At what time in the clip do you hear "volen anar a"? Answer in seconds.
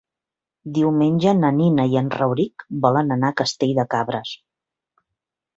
2.87-3.39